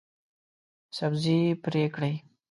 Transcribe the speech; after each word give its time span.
سبزي 0.97 1.37
پرې 1.63 1.83
کړئ 1.95 2.13